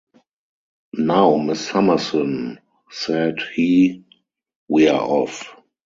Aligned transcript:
"Now, 0.95 1.35
Miss 1.37 1.67
Summerson," 1.67 2.59
said 2.89 3.35
he, 3.53 4.03
"we 4.67 4.87
are 4.87 4.99
off!" 4.99 5.55